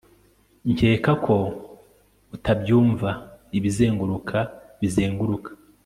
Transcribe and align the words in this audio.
Nkeka 0.73 1.11
ko 1.25 1.35
utabyumvaIbizenguruka 2.35 4.37
bizenguruka 4.79 5.49